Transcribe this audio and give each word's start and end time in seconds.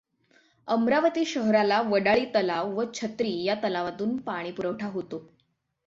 अमरावती 0.67 1.25
शहराला 1.25 1.81
वडाळी 1.81 2.25
तलाव 2.35 2.73
व 2.75 2.83
छत्री 2.93 3.43
या 3.43 3.55
तलावांतून 3.63 4.17
पाणी 4.17 4.51
पुरवठा 4.51 4.87
होतो. 4.87 5.23